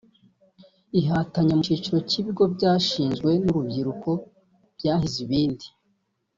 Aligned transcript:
Ihatanye 0.99 1.51
mu 1.57 1.63
cyiciro 1.67 1.97
cy’ibigo 2.09 2.43
byashinzwe 2.55 3.29
n’urubyiruko 3.43 4.09
byahize 4.77 5.17
ibindi 5.25 5.67